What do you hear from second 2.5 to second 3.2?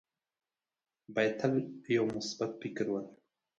فکر ولره.